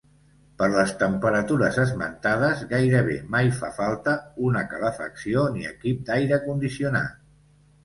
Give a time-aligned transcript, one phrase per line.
[0.59, 4.17] Per les temperatures esmentades gairebé mai fa falta
[4.49, 7.25] una calefacció ni equip d'aire condicionat.